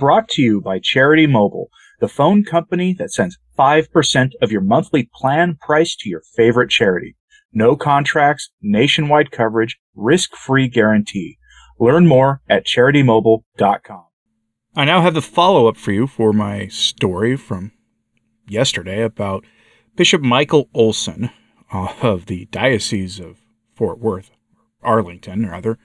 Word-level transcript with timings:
brought 0.00 0.28
to 0.30 0.42
you 0.42 0.60
by 0.62 0.80
Charity 0.82 1.26
Mobile, 1.26 1.68
the 2.00 2.08
phone 2.08 2.42
company 2.42 2.96
that 2.98 3.12
sends 3.12 3.38
5% 3.58 4.30
of 4.40 4.50
your 4.50 4.62
monthly 4.62 5.10
plan 5.14 5.58
price 5.60 5.94
to 5.96 6.08
your 6.08 6.22
favorite 6.34 6.70
charity. 6.70 7.16
No 7.52 7.76
contracts, 7.76 8.50
nationwide 8.62 9.30
coverage, 9.30 9.78
risk-free 9.94 10.68
guarantee. 10.68 11.36
Learn 11.78 12.06
more 12.06 12.40
at 12.48 12.66
CharityMobile.com. 12.66 14.04
I 14.74 14.84
now 14.86 15.02
have 15.02 15.14
the 15.14 15.22
follow 15.22 15.68
up 15.68 15.76
for 15.76 15.92
you 15.92 16.06
for 16.06 16.32
my 16.32 16.68
story 16.68 17.36
from 17.36 17.72
yesterday 18.48 19.02
about 19.02 19.44
Bishop 19.96 20.22
Michael 20.22 20.70
Olson 20.72 21.30
of 21.70 22.26
the 22.26 22.46
Diocese 22.46 23.20
of 23.20 23.38
Fort 23.74 23.98
Worth, 23.98 24.30
Arlington, 24.82 25.46
rather, 25.46 25.78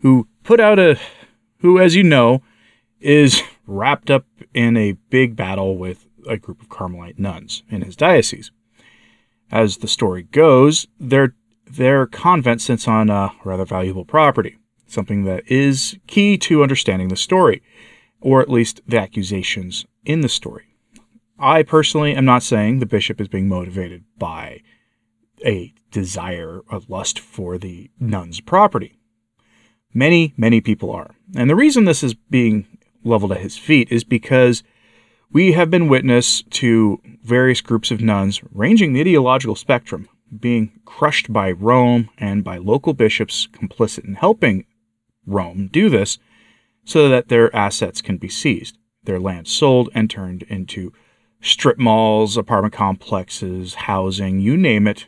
who 0.00 0.28
put 0.44 0.60
out 0.60 0.78
a, 0.78 0.98
who, 1.58 1.78
as 1.78 1.94
you 1.94 2.02
know, 2.02 2.42
is 3.00 3.42
wrapped 3.66 4.10
up 4.10 4.26
in 4.54 4.76
a 4.76 4.92
big 5.10 5.36
battle 5.36 5.76
with 5.76 6.06
a 6.28 6.36
group 6.36 6.60
of 6.60 6.68
Carmelite 6.68 7.18
nuns 7.18 7.62
in 7.70 7.82
his 7.82 7.96
diocese. 7.96 8.50
As 9.50 9.78
the 9.78 9.88
story 9.88 10.22
goes, 10.24 10.86
their 10.98 11.34
their 11.66 12.06
convent 12.06 12.60
sits 12.60 12.88
on 12.88 13.10
a 13.10 13.32
rather 13.44 13.64
valuable 13.64 14.04
property, 14.04 14.58
something 14.86 15.24
that 15.24 15.48
is 15.50 15.96
key 16.08 16.36
to 16.36 16.62
understanding 16.62 17.08
the 17.08 17.16
story, 17.16 17.62
or 18.20 18.40
at 18.40 18.48
least 18.48 18.80
the 18.86 18.98
accusations 18.98 19.86
in 20.04 20.20
the 20.20 20.28
story. 20.28 20.64
I 21.38 21.62
personally 21.62 22.14
am 22.14 22.24
not 22.24 22.42
saying 22.42 22.78
the 22.78 22.86
bishop 22.86 23.20
is 23.20 23.28
being 23.28 23.48
motivated 23.48 24.04
by 24.18 24.60
a 25.44 25.72
desire, 25.90 26.62
a 26.70 26.82
lust 26.88 27.18
for 27.18 27.56
the 27.56 27.90
nun's 27.98 28.40
property. 28.40 28.98
Many, 29.94 30.34
many 30.36 30.60
people 30.60 30.90
are. 30.90 31.14
And 31.34 31.48
the 31.48 31.56
reason 31.56 31.84
this 31.84 32.02
is 32.02 32.14
being 32.14 32.66
leveled 33.04 33.32
at 33.32 33.40
his 33.40 33.56
feet 33.56 33.90
is 33.90 34.04
because 34.04 34.62
we 35.32 35.52
have 35.52 35.70
been 35.70 35.88
witness 35.88 36.42
to 36.50 37.00
various 37.22 37.60
groups 37.60 37.90
of 37.90 38.00
nuns 38.00 38.40
ranging 38.52 38.92
the 38.92 39.00
ideological 39.00 39.54
spectrum 39.54 40.08
being 40.38 40.72
crushed 40.84 41.32
by 41.32 41.50
Rome 41.50 42.08
and 42.18 42.44
by 42.44 42.56
local 42.58 42.94
bishops 42.94 43.48
complicit 43.52 44.04
in 44.04 44.14
helping 44.14 44.64
Rome 45.26 45.68
do 45.72 45.88
this 45.88 46.18
so 46.84 47.08
that 47.08 47.28
their 47.28 47.54
assets 47.54 48.00
can 48.00 48.16
be 48.16 48.28
seized, 48.28 48.78
their 49.04 49.20
land 49.20 49.48
sold 49.48 49.90
and 49.94 50.08
turned 50.08 50.42
into 50.44 50.92
strip 51.40 51.78
malls, 51.78 52.36
apartment 52.36 52.74
complexes, 52.74 53.74
housing, 53.74 54.40
you 54.40 54.56
name 54.56 54.86
it. 54.86 55.06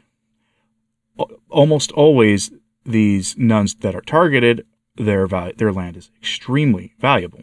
Almost 1.50 1.92
always 1.92 2.50
these 2.84 3.36
nuns 3.36 3.74
that 3.76 3.94
are 3.94 4.00
targeted, 4.00 4.66
their 4.96 5.26
their 5.26 5.72
land 5.72 5.96
is 5.96 6.10
extremely 6.20 6.94
valuable. 6.98 7.42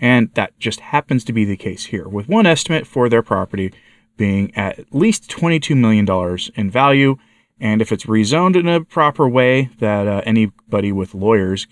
And 0.00 0.32
that 0.34 0.58
just 0.58 0.80
happens 0.80 1.24
to 1.24 1.32
be 1.32 1.44
the 1.44 1.56
case 1.56 1.86
here, 1.86 2.08
with 2.08 2.28
one 2.28 2.46
estimate 2.46 2.86
for 2.86 3.08
their 3.08 3.22
property 3.22 3.72
being 4.16 4.54
at 4.56 4.92
least 4.92 5.28
$22 5.30 5.76
million 5.76 6.38
in 6.56 6.70
value. 6.70 7.16
And 7.60 7.80
if 7.80 7.92
it's 7.92 8.06
rezoned 8.06 8.56
in 8.56 8.68
a 8.68 8.84
proper 8.84 9.28
way 9.28 9.70
that 9.78 10.06
uh, 10.06 10.22
anybody 10.26 10.92
with 10.92 11.14
lawyers 11.14 11.66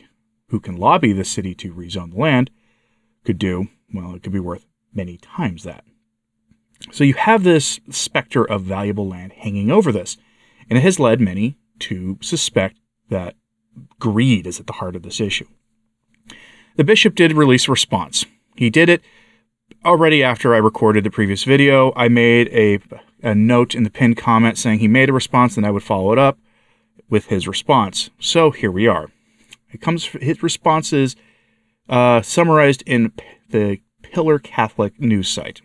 who 0.48 0.60
can 0.60 0.76
lobby 0.76 1.12
the 1.12 1.24
city 1.24 1.54
to 1.56 1.74
rezone 1.74 2.12
the 2.12 2.20
land 2.20 2.50
could 3.24 3.38
do, 3.38 3.68
well, 3.92 4.14
it 4.14 4.22
could 4.22 4.32
be 4.32 4.40
worth 4.40 4.66
many 4.92 5.18
times 5.18 5.64
that. 5.64 5.84
So 6.90 7.04
you 7.04 7.14
have 7.14 7.44
this 7.44 7.80
specter 7.90 8.44
of 8.44 8.62
valuable 8.62 9.08
land 9.08 9.32
hanging 9.32 9.70
over 9.70 9.92
this, 9.92 10.16
and 10.68 10.78
it 10.78 10.82
has 10.82 10.98
led 10.98 11.20
many 11.20 11.56
to 11.80 12.18
suspect 12.20 12.78
that 13.08 13.36
greed 13.98 14.46
is 14.46 14.60
at 14.60 14.66
the 14.66 14.74
heart 14.74 14.96
of 14.96 15.02
this 15.02 15.20
issue. 15.20 15.46
The 16.76 16.84
bishop 16.84 17.14
did 17.14 17.32
release 17.32 17.68
a 17.68 17.70
response. 17.70 18.24
He 18.56 18.70
did 18.70 18.88
it 18.88 19.02
already 19.84 20.22
after 20.22 20.54
I 20.54 20.58
recorded 20.58 21.04
the 21.04 21.10
previous 21.10 21.44
video. 21.44 21.92
I 21.96 22.08
made 22.08 22.48
a, 22.48 22.78
a 23.22 23.34
note 23.34 23.74
in 23.74 23.82
the 23.82 23.90
pinned 23.90 24.16
comment 24.16 24.56
saying 24.56 24.78
he 24.78 24.88
made 24.88 25.08
a 25.08 25.12
response 25.12 25.56
and 25.56 25.66
I 25.66 25.70
would 25.70 25.82
follow 25.82 26.12
it 26.12 26.18
up 26.18 26.38
with 27.10 27.26
his 27.26 27.46
response. 27.46 28.10
So 28.18 28.50
here 28.50 28.70
we 28.70 28.86
are. 28.86 29.10
It 29.70 29.80
comes 29.80 30.06
his 30.06 30.42
response 30.42 30.92
is 30.92 31.16
uh, 31.88 32.22
summarized 32.22 32.82
in 32.86 33.12
the 33.50 33.80
Pillar 34.02 34.38
Catholic 34.38 34.98
news 35.00 35.28
site. 35.28 35.62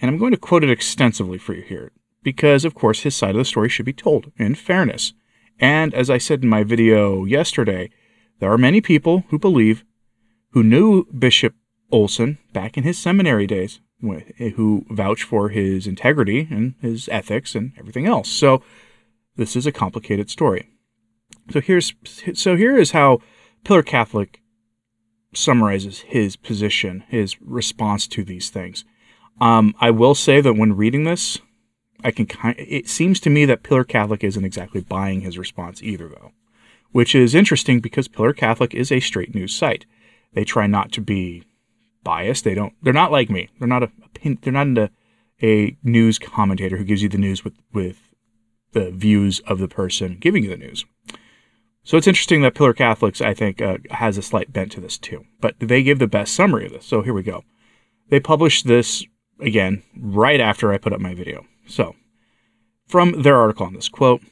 And 0.00 0.10
I'm 0.10 0.18
going 0.18 0.32
to 0.32 0.38
quote 0.38 0.64
it 0.64 0.70
extensively 0.70 1.38
for 1.38 1.54
you 1.54 1.62
here 1.62 1.92
because, 2.22 2.64
of 2.64 2.74
course, 2.74 3.00
his 3.00 3.14
side 3.14 3.30
of 3.30 3.36
the 3.36 3.44
story 3.44 3.68
should 3.68 3.86
be 3.86 3.92
told 3.92 4.32
in 4.36 4.54
fairness. 4.54 5.12
And 5.58 5.94
as 5.94 6.10
I 6.10 6.18
said 6.18 6.42
in 6.42 6.48
my 6.48 6.64
video 6.64 7.24
yesterday, 7.24 7.90
there 8.40 8.52
are 8.52 8.58
many 8.58 8.82
people 8.82 9.24
who 9.28 9.38
believe 9.38 9.84
who 10.50 10.62
knew 10.62 11.06
Bishop 11.06 11.54
Olson 11.90 12.38
back 12.52 12.76
in 12.76 12.84
his 12.84 12.98
seminary 12.98 13.46
days, 13.46 13.80
who 14.00 14.84
vouch 14.90 15.22
for 15.22 15.48
his 15.50 15.86
integrity 15.86 16.48
and 16.50 16.74
his 16.80 17.08
ethics 17.10 17.54
and 17.54 17.72
everything 17.78 18.06
else. 18.06 18.28
So 18.28 18.62
this 19.36 19.56
is 19.56 19.66
a 19.66 19.72
complicated 19.72 20.30
story. 20.30 20.68
So 21.50 21.60
here's 21.60 21.94
so 22.34 22.56
here 22.56 22.76
is 22.76 22.90
how 22.90 23.20
Pillar 23.64 23.82
Catholic 23.82 24.40
summarizes 25.34 26.00
his 26.00 26.36
position, 26.36 27.04
his 27.08 27.40
response 27.40 28.06
to 28.08 28.24
these 28.24 28.50
things. 28.50 28.84
Um, 29.40 29.74
I 29.80 29.90
will 29.90 30.14
say 30.14 30.40
that 30.40 30.54
when 30.54 30.76
reading 30.76 31.04
this, 31.04 31.38
I 32.02 32.10
can 32.10 32.26
kind. 32.26 32.56
It 32.58 32.88
seems 32.88 33.20
to 33.20 33.30
me 33.30 33.44
that 33.44 33.62
Pillar 33.62 33.84
Catholic 33.84 34.24
isn't 34.24 34.44
exactly 34.44 34.80
buying 34.80 35.20
his 35.20 35.38
response 35.38 35.82
either, 35.82 36.08
though, 36.08 36.32
which 36.92 37.14
is 37.14 37.34
interesting 37.34 37.80
because 37.80 38.08
Pillar 38.08 38.32
Catholic 38.32 38.74
is 38.74 38.90
a 38.90 39.00
straight 39.00 39.34
news 39.34 39.54
site. 39.54 39.86
They 40.34 40.44
try 40.44 40.66
not 40.66 40.92
to 40.92 41.00
be 41.00 41.44
biased. 42.02 42.44
They 42.44 42.54
don't. 42.54 42.74
They're 42.82 42.92
not 42.92 43.12
like 43.12 43.30
me. 43.30 43.48
They're 43.58 43.68
not 43.68 43.82
a. 43.82 43.90
They're 44.42 44.52
not 44.52 44.78
a, 44.78 44.90
a 45.42 45.76
news 45.82 46.18
commentator 46.18 46.76
who 46.76 46.84
gives 46.84 47.02
you 47.02 47.08
the 47.08 47.18
news 47.18 47.44
with 47.44 47.54
with 47.72 48.14
the 48.72 48.90
views 48.90 49.40
of 49.40 49.58
the 49.58 49.68
person 49.68 50.18
giving 50.20 50.44
you 50.44 50.50
the 50.50 50.56
news. 50.56 50.84
So 51.82 51.96
it's 51.96 52.08
interesting 52.08 52.42
that 52.42 52.54
Pillar 52.56 52.74
Catholics, 52.74 53.20
I 53.20 53.32
think, 53.32 53.62
uh, 53.62 53.78
has 53.92 54.18
a 54.18 54.22
slight 54.22 54.52
bent 54.52 54.72
to 54.72 54.80
this 54.80 54.98
too. 54.98 55.24
But 55.40 55.54
they 55.60 55.84
give 55.84 56.00
the 56.00 56.08
best 56.08 56.34
summary 56.34 56.66
of 56.66 56.72
this. 56.72 56.84
So 56.84 57.00
here 57.00 57.14
we 57.14 57.22
go. 57.22 57.44
They 58.10 58.18
published 58.18 58.66
this 58.66 59.04
again 59.40 59.82
right 59.96 60.40
after 60.40 60.72
I 60.72 60.78
put 60.78 60.92
up 60.92 61.00
my 61.00 61.14
video. 61.14 61.46
So 61.66 61.94
from 62.86 63.22
their 63.22 63.36
article 63.36 63.66
on 63.66 63.74
this 63.74 63.88
quote, 63.88 64.22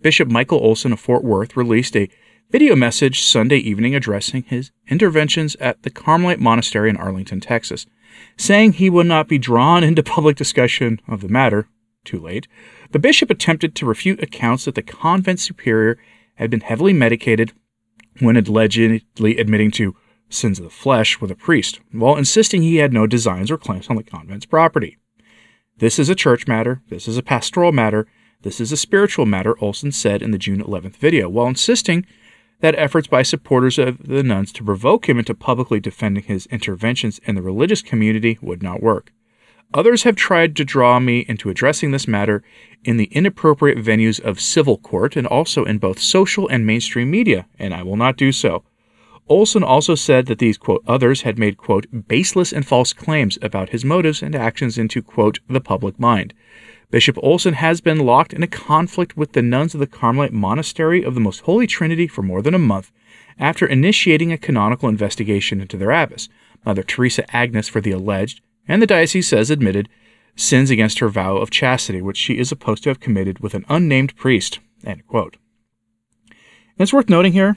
Bishop 0.00 0.28
Michael 0.28 0.58
Olson 0.58 0.92
of 0.92 1.00
Fort 1.00 1.22
Worth 1.22 1.56
released 1.56 1.96
a 1.96 2.08
video 2.50 2.74
message 2.74 3.22
Sunday 3.22 3.58
evening 3.58 3.94
addressing 3.94 4.42
his 4.42 4.72
interventions 4.88 5.54
at 5.56 5.82
the 5.84 5.90
Carmelite 5.90 6.40
Monastery 6.40 6.90
in 6.90 6.96
Arlington, 6.96 7.40
Texas, 7.40 7.86
saying 8.36 8.72
he 8.72 8.90
would 8.90 9.06
not 9.06 9.28
be 9.28 9.38
drawn 9.38 9.84
into 9.84 10.02
public 10.02 10.36
discussion 10.36 11.00
of 11.06 11.20
the 11.20 11.28
matter. 11.28 11.68
Too 12.04 12.18
late. 12.18 12.48
The 12.90 12.98
bishop 12.98 13.30
attempted 13.30 13.76
to 13.76 13.86
refute 13.86 14.22
accounts 14.22 14.64
that 14.64 14.74
the 14.74 14.82
convent 14.82 15.38
superior 15.38 15.96
had 16.36 16.50
been 16.50 16.62
heavily 16.62 16.92
medicated 16.92 17.52
when 18.18 18.36
allegedly 18.36 19.38
admitting 19.38 19.70
to 19.72 19.94
sins 20.28 20.58
of 20.58 20.64
the 20.64 20.70
flesh 20.70 21.20
with 21.20 21.30
a 21.30 21.36
priest, 21.36 21.78
while 21.92 22.16
insisting 22.16 22.62
he 22.62 22.76
had 22.76 22.92
no 22.92 23.06
designs 23.06 23.50
or 23.50 23.58
claims 23.58 23.88
on 23.88 23.96
the 23.96 24.02
convent's 24.02 24.46
property. 24.46 24.96
This 25.78 25.98
is 25.98 26.08
a 26.08 26.14
church 26.14 26.48
matter, 26.48 26.82
this 26.88 27.06
is 27.06 27.16
a 27.16 27.22
pastoral 27.22 27.70
matter, 27.70 28.06
this 28.42 28.60
is 28.60 28.72
a 28.72 28.76
spiritual 28.76 29.26
matter, 29.26 29.54
Olson 29.62 29.92
said 29.92 30.22
in 30.22 30.30
the 30.30 30.38
June 30.38 30.62
11th 30.62 30.96
video, 30.96 31.28
while 31.28 31.46
insisting 31.46 32.06
that 32.60 32.74
efforts 32.76 33.08
by 33.08 33.22
supporters 33.22 33.78
of 33.78 34.06
the 34.06 34.22
nuns 34.22 34.52
to 34.52 34.64
provoke 34.64 35.08
him 35.08 35.18
into 35.18 35.34
publicly 35.34 35.80
defending 35.80 36.24
his 36.24 36.46
interventions 36.46 37.20
in 37.24 37.34
the 37.34 37.42
religious 37.42 37.82
community 37.82 38.38
would 38.40 38.62
not 38.62 38.82
work. 38.82 39.12
Others 39.72 40.02
have 40.02 40.16
tried 40.16 40.56
to 40.56 40.64
draw 40.64 40.98
me 40.98 41.20
into 41.28 41.48
addressing 41.48 41.92
this 41.92 42.08
matter 42.08 42.42
in 42.84 42.96
the 42.96 43.08
inappropriate 43.12 43.78
venues 43.78 44.20
of 44.20 44.40
civil 44.40 44.76
court 44.76 45.14
and 45.16 45.26
also 45.26 45.64
in 45.64 45.78
both 45.78 46.00
social 46.00 46.48
and 46.48 46.66
mainstream 46.66 47.10
media, 47.10 47.46
and 47.58 47.72
I 47.72 47.84
will 47.84 47.96
not 47.96 48.16
do 48.16 48.32
so. 48.32 48.64
Olson 49.30 49.62
also 49.62 49.94
said 49.94 50.26
that 50.26 50.40
these, 50.40 50.58
quote, 50.58 50.82
others 50.88 51.22
had 51.22 51.38
made, 51.38 51.56
quote, 51.56 51.86
baseless 52.08 52.52
and 52.52 52.66
false 52.66 52.92
claims 52.92 53.38
about 53.40 53.68
his 53.68 53.84
motives 53.84 54.22
and 54.22 54.34
actions 54.34 54.76
into, 54.76 55.00
quote, 55.00 55.38
the 55.48 55.60
public 55.60 56.00
mind. 56.00 56.34
Bishop 56.90 57.16
Olson 57.22 57.54
has 57.54 57.80
been 57.80 58.00
locked 58.00 58.32
in 58.32 58.42
a 58.42 58.48
conflict 58.48 59.16
with 59.16 59.32
the 59.32 59.40
nuns 59.40 59.72
of 59.72 59.78
the 59.78 59.86
Carmelite 59.86 60.32
Monastery 60.32 61.04
of 61.04 61.14
the 61.14 61.20
Most 61.20 61.42
Holy 61.42 61.68
Trinity 61.68 62.08
for 62.08 62.22
more 62.22 62.42
than 62.42 62.54
a 62.54 62.58
month 62.58 62.90
after 63.38 63.64
initiating 63.64 64.32
a 64.32 64.38
canonical 64.38 64.88
investigation 64.88 65.60
into 65.60 65.76
their 65.76 65.92
abbess, 65.92 66.28
Mother 66.66 66.82
Teresa 66.82 67.24
Agnes, 67.34 67.68
for 67.68 67.80
the 67.80 67.92
alleged, 67.92 68.40
and 68.66 68.82
the 68.82 68.86
diocese 68.86 69.28
says 69.28 69.48
admitted, 69.48 69.88
sins 70.34 70.70
against 70.70 70.98
her 70.98 71.08
vow 71.08 71.36
of 71.36 71.50
chastity, 71.50 72.02
which 72.02 72.16
she 72.16 72.36
is 72.36 72.48
supposed 72.48 72.82
to 72.82 72.90
have 72.90 72.98
committed 72.98 73.38
with 73.38 73.54
an 73.54 73.64
unnamed 73.68 74.16
priest. 74.16 74.58
And 74.82 75.04
it's 76.78 76.92
worth 76.92 77.08
noting 77.08 77.32
here 77.32 77.56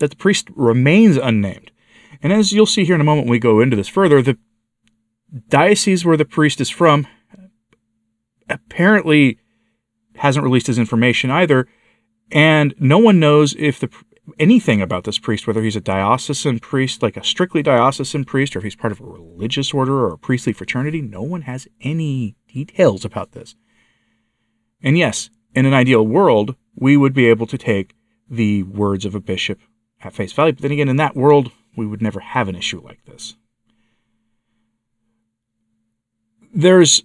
that 0.00 0.10
the 0.10 0.16
priest 0.16 0.48
remains 0.54 1.16
unnamed. 1.16 1.70
And 2.22 2.32
as 2.32 2.52
you'll 2.52 2.66
see 2.66 2.84
here 2.84 2.94
in 2.94 3.00
a 3.00 3.04
moment 3.04 3.26
when 3.26 3.32
we 3.32 3.38
go 3.38 3.60
into 3.60 3.76
this 3.76 3.88
further, 3.88 4.20
the 4.20 4.36
diocese 5.48 6.04
where 6.04 6.16
the 6.16 6.24
priest 6.24 6.60
is 6.60 6.68
from 6.68 7.06
apparently 8.48 9.38
hasn't 10.16 10.44
released 10.44 10.66
his 10.66 10.78
information 10.78 11.30
either, 11.30 11.68
and 12.32 12.74
no 12.78 12.98
one 12.98 13.20
knows 13.20 13.54
if 13.58 13.78
the 13.78 13.88
anything 14.38 14.80
about 14.80 15.04
this 15.04 15.18
priest, 15.18 15.46
whether 15.46 15.62
he's 15.62 15.76
a 15.76 15.80
diocesan 15.80 16.58
priest, 16.58 17.02
like 17.02 17.16
a 17.16 17.24
strictly 17.24 17.62
diocesan 17.62 18.24
priest, 18.24 18.54
or 18.54 18.60
if 18.60 18.64
he's 18.64 18.76
part 18.76 18.92
of 18.92 19.00
a 19.00 19.04
religious 19.04 19.72
order 19.74 19.94
or 19.94 20.12
a 20.12 20.18
priestly 20.18 20.52
fraternity. 20.52 21.00
No 21.00 21.22
one 21.22 21.42
has 21.42 21.66
any 21.80 22.36
details 22.46 23.04
about 23.04 23.32
this. 23.32 23.54
And 24.82 24.96
yes, 24.96 25.30
in 25.54 25.66
an 25.66 25.74
ideal 25.74 26.06
world, 26.06 26.54
we 26.76 26.96
would 26.96 27.12
be 27.12 27.26
able 27.26 27.46
to 27.46 27.58
take 27.58 27.94
the 28.28 28.62
words 28.62 29.04
of 29.04 29.14
a 29.14 29.20
bishop 29.20 29.60
at 30.02 30.14
face 30.14 30.32
value. 30.32 30.52
But 30.52 30.62
then 30.62 30.72
again, 30.72 30.88
in 30.88 30.96
that 30.96 31.16
world, 31.16 31.52
we 31.76 31.86
would 31.86 32.02
never 32.02 32.20
have 32.20 32.48
an 32.48 32.56
issue 32.56 32.80
like 32.80 33.04
this. 33.04 33.36
There's 36.52 37.04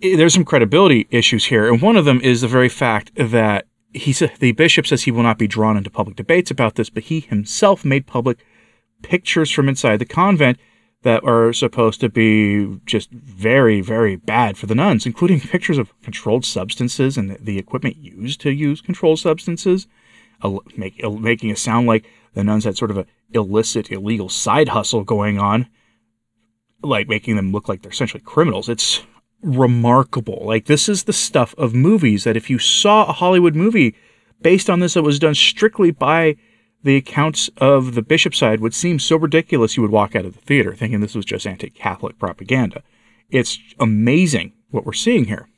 there's 0.00 0.34
some 0.34 0.44
credibility 0.44 1.06
issues 1.10 1.46
here, 1.46 1.72
and 1.72 1.80
one 1.80 1.96
of 1.96 2.04
them 2.04 2.20
is 2.20 2.42
the 2.42 2.48
very 2.48 2.68
fact 2.68 3.12
that 3.16 3.66
he 3.94 4.12
the 4.12 4.52
bishop 4.52 4.86
says 4.86 5.04
he 5.04 5.10
will 5.10 5.22
not 5.22 5.38
be 5.38 5.46
drawn 5.46 5.76
into 5.76 5.90
public 5.90 6.16
debates 6.16 6.50
about 6.50 6.74
this, 6.74 6.90
but 6.90 7.04
he 7.04 7.20
himself 7.20 7.84
made 7.84 8.06
public 8.06 8.38
pictures 9.02 9.50
from 9.50 9.68
inside 9.68 9.98
the 9.98 10.04
convent 10.04 10.58
that 11.02 11.22
are 11.24 11.52
supposed 11.52 12.00
to 12.00 12.08
be 12.08 12.80
just 12.84 13.10
very, 13.10 13.80
very 13.80 14.16
bad 14.16 14.58
for 14.58 14.66
the 14.66 14.74
nuns, 14.74 15.06
including 15.06 15.40
pictures 15.54 15.78
of 15.78 15.92
controlled 16.02 16.44
substances 16.44 17.16
and 17.16 17.30
the 17.40 17.58
equipment 17.58 17.96
used 17.96 18.40
to 18.40 18.50
use 18.50 18.80
controlled 18.80 19.18
substances, 19.18 19.86
make, 20.76 21.02
making 21.04 21.50
it 21.50 21.58
sound 21.58 21.86
like 21.86 22.06
the 22.34 22.44
nuns 22.44 22.64
had 22.64 22.76
sort 22.76 22.90
of 22.90 22.98
a 22.98 23.06
illicit, 23.32 23.90
illegal 23.90 24.28
side 24.28 24.68
hustle 24.68 25.04
going 25.04 25.38
on, 25.38 25.68
like 26.82 27.08
making 27.08 27.36
them 27.36 27.52
look 27.52 27.68
like 27.68 27.82
they're 27.82 27.92
essentially 27.92 28.22
criminals. 28.24 28.68
It's 28.68 29.02
remarkable. 29.42 30.42
Like 30.44 30.66
this 30.66 30.88
is 30.88 31.04
the 31.04 31.12
stuff 31.12 31.54
of 31.56 31.74
movies 31.74 32.24
that 32.24 32.36
if 32.36 32.50
you 32.50 32.58
saw 32.58 33.06
a 33.06 33.12
Hollywood 33.12 33.54
movie 33.54 33.94
based 34.40 34.68
on 34.68 34.80
this 34.80 34.94
that 34.94 35.02
was 35.02 35.18
done 35.18 35.34
strictly 35.34 35.90
by 35.90 36.36
the 36.82 36.96
accounts 36.96 37.50
of 37.56 37.94
the 37.94 38.02
bishop 38.02 38.34
side 38.34 38.60
would 38.60 38.74
seem 38.74 38.98
so 38.98 39.16
ridiculous 39.16 39.76
you 39.76 39.82
would 39.82 39.90
walk 39.90 40.14
out 40.14 40.24
of 40.24 40.34
the 40.34 40.40
theater 40.40 40.74
thinking 40.74 41.00
this 41.00 41.14
was 41.14 41.24
just 41.24 41.46
anti-Catholic 41.46 42.18
propaganda. 42.18 42.82
It's 43.30 43.58
amazing 43.80 44.52
what 44.70 44.86
we're 44.86 44.92
seeing 44.92 45.24
here. 45.24 45.48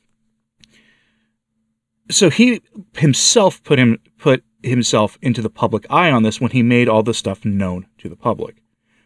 So 2.09 2.29
he 2.29 2.61
himself 2.97 3.63
put 3.63 3.77
him 3.77 3.99
put 4.17 4.43
himself 4.63 5.17
into 5.21 5.41
the 5.41 5.49
public 5.49 5.85
eye 5.89 6.11
on 6.11 6.23
this 6.23 6.41
when 6.41 6.51
he 6.51 6.63
made 6.63 6.89
all 6.89 7.03
this 7.03 7.17
stuff 7.17 7.45
known 7.45 7.87
to 7.97 8.09
the 8.09 8.15
public. 8.15 8.61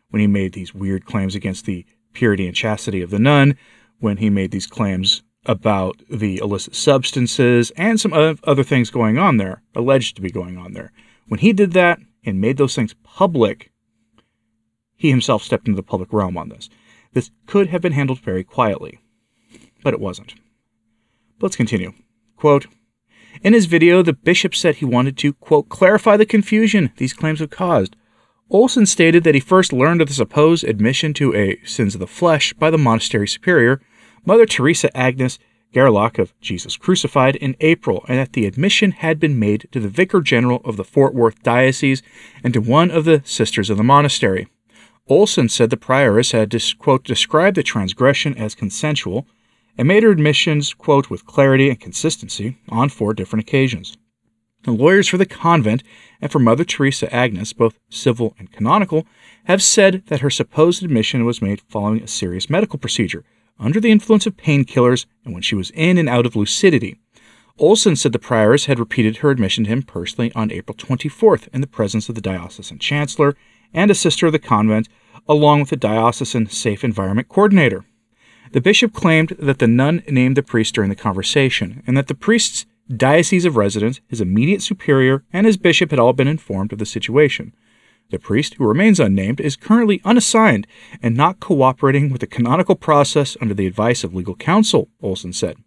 When 0.10 0.20
he 0.20 0.28
made 0.28 0.54
these 0.54 0.74
weird 0.74 1.06
claims 1.06 1.36
against 1.36 1.66
the 1.66 1.86
purity 2.14 2.46
and 2.46 2.56
chastity 2.56 3.02
of 3.02 3.10
the 3.10 3.20
nun, 3.20 3.58
when 4.00 4.18
he 4.18 4.30
made 4.30 4.52
these 4.52 4.68
claims 4.68 5.24
about 5.46 6.02
the 6.10 6.38
illicit 6.38 6.76
substances 6.76 7.72
and 7.76 8.00
some 8.00 8.14
other 8.14 8.64
things 8.64 8.90
going 8.90 9.18
on 9.18 9.38
there, 9.38 9.62
alleged 9.76 10.16
to 10.16 10.22
be 10.22 10.30
going 10.30 10.58
on 10.58 10.74
there. 10.74 10.92
When 11.28 11.40
he 11.40 11.54
did 11.54 11.74
that 11.74 12.00
and 12.26 12.40
made 12.40 12.58
those 12.58 12.76
things 12.76 12.96
public, 13.04 13.72
he 14.96 15.10
himself 15.10 15.44
stepped 15.44 15.68
into 15.68 15.76
the 15.76 15.84
public 15.84 16.14
realm 16.14 16.38
on 16.38 16.50
this. 16.50 16.70
This 17.14 17.32
could 17.46 17.68
have 17.68 17.82
been 17.82 17.92
handled 17.94 18.20
very 18.20 18.44
quietly, 18.44 19.00
but 19.84 19.94
it 19.94 20.00
wasn't. 20.00 20.36
But 21.40 21.48
let's 21.48 21.56
continue. 21.56 21.94
Quote, 22.38 22.68
in 23.44 23.54
his 23.54 23.66
video, 23.66 24.02
the 24.02 24.14
bishop 24.14 24.56
said 24.56 24.76
he 24.76 24.86
wanted 24.86 25.18
to, 25.18 25.34
quote, 25.34 25.70
clarify 25.70 26.18
the 26.18 26.26
confusion 26.26 26.92
these 26.98 27.14
claims 27.14 27.40
have 27.40 27.50
caused. 27.50 27.96
Olson 28.50 28.86
stated 28.86 29.24
that 29.24 29.36
he 29.36 29.42
first 29.42 29.74
learned 29.74 30.02
of 30.02 30.08
the 30.08 30.14
supposed 30.14 30.64
admission 30.64 31.14
to 31.16 31.36
a 31.36 31.60
sins 31.66 31.96
of 31.96 32.00
the 32.00 32.08
flesh 32.08 32.54
by 32.54 32.70
the 32.70 32.78
monastery 32.78 33.28
superior, 33.28 33.82
Mother 34.26 34.46
Teresa 34.46 34.96
Agnes 34.96 35.40
Gerlach 35.74 36.20
of 36.20 36.40
Jesus 36.40 36.78
Crucified 36.78 37.36
in 37.36 37.56
April, 37.60 38.06
and 38.08 38.18
that 38.18 38.34
the 38.34 38.46
admission 38.46 38.92
had 38.92 39.20
been 39.20 39.40
made 39.40 39.68
to 39.72 39.80
the 39.80 39.90
Vicar 39.90 40.22
General 40.22 40.62
of 40.64 40.78
the 40.78 40.84
Fort 40.84 41.14
Worth 41.14 41.42
Diocese 41.42 42.04
and 42.44 42.54
to 42.54 42.62
one 42.62 42.92
of 42.92 43.06
the 43.06 43.22
sisters 43.26 43.70
of 43.70 43.78
the 43.78 43.84
monastery. 43.84 44.48
Olson 45.08 45.50
said 45.50 45.70
the 45.70 45.78
prioress 45.78 46.32
had, 46.32 46.56
quote, 46.78 47.04
described 47.04 47.58
the 47.58 47.64
transgression 47.64 48.38
as 48.38 48.56
consensual 48.56 49.28
and 49.78 49.88
made 49.88 50.04
her 50.04 50.12
admissions, 50.12 50.74
quote, 50.74 51.10
with 51.10 51.26
clarity 51.26 51.70
and 51.70 51.80
consistency 51.80 52.58
on 52.70 52.90
four 52.90 53.14
different 53.14 53.44
occasions. 53.44 53.98
The 54.64 54.72
lawyers 54.72 55.10
for 55.10 55.18
the 55.18 55.26
convent 55.26 55.84
and 56.22 56.32
for 56.32 56.40
Mother 56.40 56.64
Teresa 56.64 57.14
Agnes, 57.14 57.52
both 57.52 57.80
civil 57.90 58.34
and 58.40 58.52
canonical, 58.52 59.06
have 59.46 59.62
said 59.62 60.04
that 60.08 60.22
her 60.22 60.30
supposed 60.30 60.84
admission 60.84 61.26
was 61.26 61.42
made 61.42 61.62
following 61.68 62.02
a 62.02 62.08
serious 62.08 62.50
medical 62.50 62.80
procedure, 62.80 63.26
under 63.60 63.80
the 63.80 63.92
influence 63.92 64.26
of 64.26 64.38
painkillers, 64.38 65.06
and 65.26 65.34
when 65.34 65.44
she 65.44 65.56
was 65.56 65.72
in 65.72 65.98
and 65.98 66.08
out 66.08 66.26
of 66.26 66.36
lucidity. 66.36 66.98
Olson 67.60 67.96
said 67.96 68.14
the 68.14 68.20
prioress 68.20 68.66
had 68.66 68.80
repeated 68.80 69.18
her 69.18 69.30
admission 69.30 69.66
to 69.66 69.70
him 69.70 69.84
personally 69.84 70.32
on 70.34 70.52
April 70.52 70.76
24th 70.76 71.50
in 71.54 71.62
the 71.62 71.68
presence 71.68 72.10
of 72.10 72.16
the 72.16 72.22
diocesan 72.22 72.80
chancellor 72.80 73.36
and 73.74 73.92
a 73.92 73.96
sister 73.96 74.26
of 74.28 74.32
the 74.32 74.40
convent, 74.40 74.88
along 75.28 75.60
with 75.60 75.70
the 75.70 75.76
diocesan 75.76 76.48
safe 76.48 76.84
environment 76.84 77.28
coordinator. 77.28 77.86
The 78.54 78.62
bishop 78.62 78.94
claimed 78.94 79.30
that 79.40 79.58
the 79.58 79.68
nun 79.68 80.04
named 80.08 80.38
the 80.38 80.44
priest 80.44 80.76
during 80.76 80.92
the 80.92 80.96
conversation, 80.96 81.82
and 81.88 81.98
that 81.98 82.06
the 82.06 82.14
priest's 82.14 82.68
diocese 82.96 83.46
of 83.46 83.58
residence, 83.58 84.00
his 84.08 84.22
immediate 84.22 84.62
superior, 84.62 85.24
and 85.34 85.48
his 85.48 85.58
bishop 85.58 85.90
had 85.90 86.00
all 86.00 86.14
been 86.14 86.28
informed 86.28 86.72
of 86.72 86.78
the 86.78 86.86
situation. 86.86 87.52
The 88.12 88.20
priest, 88.20 88.54
who 88.54 88.68
remains 88.68 89.00
unnamed, 89.00 89.40
is 89.40 89.56
currently 89.56 90.02
unassigned 90.06 90.68
and 91.02 91.18
not 91.18 91.40
cooperating 91.40 92.12
with 92.12 92.22
the 92.22 92.28
canonical 92.28 92.76
process 92.76 93.36
under 93.42 93.56
the 93.56 93.66
advice 93.66 94.04
of 94.04 94.14
legal 94.14 94.36
counsel, 94.36 94.88
Olson 95.02 95.34
said. 95.34 95.58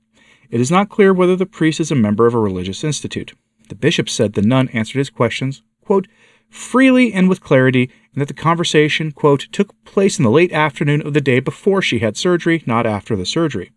It 0.49 0.61
is 0.61 0.71
not 0.71 0.89
clear 0.89 1.13
whether 1.13 1.35
the 1.35 1.45
priest 1.45 1.81
is 1.81 1.91
a 1.91 1.97
member 1.97 2.29
of 2.29 2.35
a 2.35 2.39
religious 2.39 2.85
institute. 2.85 3.33
The 3.69 3.75
bishop 3.75 4.09
said 4.09 4.35
the 4.35 4.43
nun 4.43 4.69
answered 4.69 4.99
his 4.99 5.11
questions, 5.11 5.61
quote, 5.85 6.07
freely 6.49 7.13
and 7.13 7.29
with 7.29 7.43
clarity, 7.43 7.91
and 8.13 8.21
that 8.21 8.29
the 8.29 8.35
conversation, 8.35 9.13
quote, 9.13 9.49
took 9.53 9.85
place 9.85 10.19
in 10.19 10.25
the 10.25 10.31
late 10.31 10.53
afternoon 10.53 11.07
of 11.07 11.15
the 11.15 11.21
day 11.21 11.41
before 11.41 11.83
she 11.83 11.99
had 11.99 12.17
surgery, 12.17 12.63
not 12.67 12.87
after 12.87 13.17
the 13.17 13.27
surgery. 13.27 13.73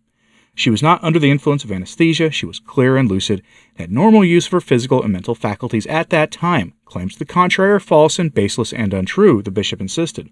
She 0.54 0.70
was 0.70 0.82
not 0.82 1.02
under 1.02 1.18
the 1.18 1.30
influence 1.30 1.64
of 1.64 1.72
anesthesia, 1.72 2.30
she 2.30 2.46
was 2.46 2.58
clear 2.58 2.96
and 2.96 3.08
lucid, 3.08 3.42
and 3.70 3.80
had 3.80 3.92
normal 3.92 4.24
use 4.24 4.46
of 4.46 4.52
her 4.52 4.60
physical 4.60 5.02
and 5.02 5.12
mental 5.12 5.34
faculties 5.34 5.86
at 5.86 6.10
that 6.10 6.32
time. 6.32 6.74
Claims 6.84 7.14
to 7.14 7.18
the 7.20 7.24
contrary 7.24 7.72
are 7.72 7.80
false 7.80 8.18
and 8.18 8.34
baseless 8.34 8.72
and 8.72 8.92
untrue, 8.92 9.42
the 9.42 9.50
bishop 9.50 9.80
insisted. 9.80 10.28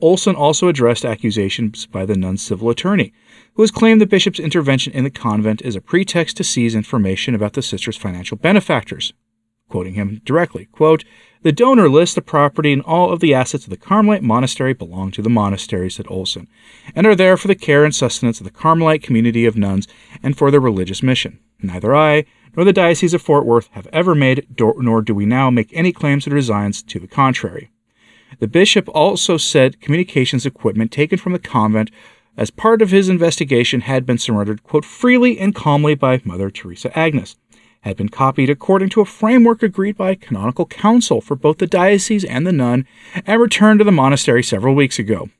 Olson 0.00 0.34
also 0.34 0.68
addressed 0.68 1.04
accusations 1.04 1.86
by 1.86 2.04
the 2.04 2.16
nun's 2.16 2.42
civil 2.42 2.68
attorney, 2.68 3.12
who 3.54 3.62
has 3.62 3.70
claimed 3.70 4.00
the 4.00 4.06
bishop's 4.06 4.40
intervention 4.40 4.92
in 4.92 5.04
the 5.04 5.10
convent 5.10 5.62
is 5.62 5.74
a 5.74 5.80
pretext 5.80 6.36
to 6.36 6.44
seize 6.44 6.74
information 6.74 7.34
about 7.34 7.54
the 7.54 7.62
sister's 7.62 7.96
financial 7.96 8.36
benefactors, 8.36 9.14
quoting 9.68 9.94
him 9.94 10.20
directly, 10.24 10.66
quote, 10.66 11.04
the 11.42 11.52
donor 11.52 11.88
lists 11.88 12.14
the 12.14 12.22
property 12.22 12.72
and 12.72 12.82
all 12.82 13.12
of 13.12 13.20
the 13.20 13.32
assets 13.32 13.64
of 13.64 13.70
the 13.70 13.76
Carmelite 13.76 14.22
monastery 14.22 14.72
belong 14.72 15.12
to 15.12 15.22
the 15.22 15.30
monastery, 15.30 15.88
said 15.88 16.06
Olson, 16.08 16.48
and 16.94 17.06
are 17.06 17.14
there 17.14 17.36
for 17.36 17.46
the 17.46 17.54
care 17.54 17.84
and 17.84 17.94
sustenance 17.94 18.40
of 18.40 18.44
the 18.44 18.50
Carmelite 18.50 19.02
community 19.02 19.46
of 19.46 19.56
nuns 19.56 19.86
and 20.24 20.36
for 20.36 20.50
their 20.50 20.58
religious 20.58 21.04
mission. 21.04 21.38
Neither 21.62 21.94
I 21.94 22.24
nor 22.56 22.64
the 22.64 22.72
Diocese 22.72 23.14
of 23.14 23.22
Fort 23.22 23.46
Worth 23.46 23.68
have 23.72 23.86
ever 23.92 24.14
made, 24.14 24.46
nor 24.58 25.02
do 25.02 25.14
we 25.14 25.24
now 25.24 25.50
make 25.50 25.70
any 25.72 25.92
claims 25.92 26.26
or 26.26 26.30
designs 26.30 26.82
to 26.82 26.98
the 26.98 27.06
contrary. 27.06 27.70
The 28.40 28.48
bishop 28.48 28.88
also 28.88 29.36
said 29.36 29.80
communications 29.80 30.46
equipment 30.46 30.90
taken 30.90 31.18
from 31.18 31.32
the 31.32 31.38
convent 31.38 31.90
as 32.36 32.50
part 32.50 32.82
of 32.82 32.90
his 32.90 33.08
investigation 33.08 33.82
had 33.82 34.04
been 34.04 34.18
surrendered, 34.18 34.62
quote, 34.62 34.84
freely 34.84 35.38
and 35.38 35.54
calmly 35.54 35.94
by 35.94 36.20
Mother 36.24 36.50
Teresa 36.50 36.96
Agnes 36.98 37.36
had 37.86 37.96
been 37.96 38.08
copied 38.08 38.50
according 38.50 38.88
to 38.88 39.00
a 39.00 39.04
framework 39.04 39.62
agreed 39.62 39.96
by 39.96 40.16
canonical 40.16 40.66
counsel 40.66 41.20
for 41.20 41.36
both 41.36 41.58
the 41.58 41.68
diocese 41.68 42.24
and 42.24 42.44
the 42.44 42.52
nun 42.52 42.84
and 43.24 43.40
returned 43.40 43.78
to 43.78 43.84
the 43.84 43.92
monastery 43.92 44.42
several 44.42 44.74
weeks 44.74 44.98
ago. 44.98 45.30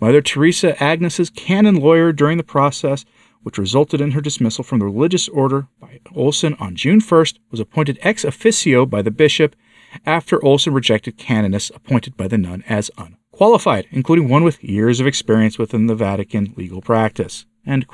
Mother 0.00 0.20
Teresa 0.20 0.80
Agnes's 0.82 1.30
canon 1.30 1.76
lawyer 1.76 2.12
during 2.12 2.36
the 2.36 2.44
process, 2.44 3.06
which 3.42 3.56
resulted 3.56 4.02
in 4.02 4.10
her 4.10 4.20
dismissal 4.20 4.62
from 4.62 4.80
the 4.80 4.84
religious 4.84 5.28
order 5.28 5.66
by 5.80 5.98
Olson 6.14 6.54
on 6.60 6.76
June 6.76 7.00
1st, 7.00 7.38
was 7.50 7.58
appointed 7.58 7.98
ex 8.02 8.22
officio 8.22 8.84
by 8.84 9.00
the 9.00 9.10
bishop 9.10 9.56
after 10.04 10.44
Olson 10.44 10.74
rejected 10.74 11.16
canonists 11.16 11.70
appointed 11.74 12.18
by 12.18 12.28
the 12.28 12.36
nun 12.36 12.62
as 12.68 12.90
unqualified, 12.98 13.86
including 13.90 14.28
one 14.28 14.44
with 14.44 14.62
years 14.62 15.00
of 15.00 15.06
experience 15.06 15.58
within 15.58 15.86
the 15.86 15.94
Vatican 15.94 16.52
legal 16.56 16.82
practice. 16.82 17.46
And 17.64 17.86